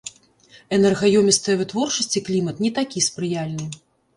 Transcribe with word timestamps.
Энергаёмістая 0.77 1.55
вытворчасць 1.61 2.17
і 2.23 2.25
клімат 2.31 2.55
не 2.67 2.71
такі 2.81 3.07
спрыяльны. 3.11 3.71